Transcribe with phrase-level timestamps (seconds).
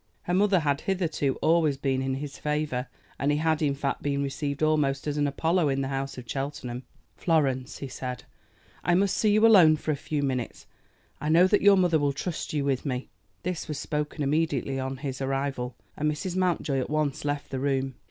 [0.23, 2.87] Her mother had hitherto always been in his favor,
[3.19, 6.27] and he had, in fact, been received almost as an Apollo in the house at
[6.27, 6.81] Cheltenham.
[7.15, 8.23] "Florence," he said,
[8.83, 10.65] "I must see you alone for a few minutes.
[11.19, 13.09] I know that your mother will trust you with me."
[13.43, 16.35] This was spoken immediately on his arrival, and Mrs.
[16.35, 17.93] Mountjoy at once left the room.